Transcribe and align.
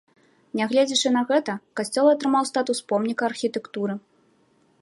Нягледзячы 0.59 1.11
на 1.17 1.23
гэта, 1.31 1.53
касцёл 1.79 2.05
атрымаў 2.13 2.43
статус 2.53 2.83
помніка 2.93 3.23
архітэктуры. 3.33 3.93